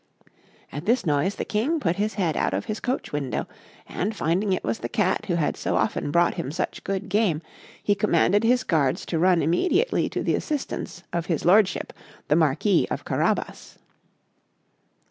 At 0.71 0.87
this 0.87 1.05
noise 1.05 1.35
the 1.35 1.45
King 1.45 1.79
put 1.79 1.97
his 1.97 2.15
head 2.15 2.35
out 2.35 2.55
of 2.55 2.65
his 2.65 2.79
coach 2.79 3.11
window, 3.13 3.45
and 3.87 4.15
finding 4.15 4.51
it 4.51 4.63
was 4.63 4.79
the 4.79 4.89
Cat 4.89 5.27
who 5.27 5.35
had 5.35 5.55
so 5.55 5.75
often 5.75 6.09
brought 6.09 6.33
him 6.33 6.51
such 6.51 6.83
good 6.83 7.07
game, 7.07 7.43
he 7.83 7.93
commanded 7.93 8.43
his 8.43 8.63
guards 8.63 9.05
to 9.05 9.19
run 9.19 9.43
immediately 9.43 10.09
to 10.09 10.23
the 10.23 10.33
assistance 10.33 11.03
of 11.13 11.27
his 11.27 11.45
lordship 11.45 11.93
the 12.29 12.35
Marquis 12.35 12.87
of 12.89 13.05
Carabas. 13.05 13.77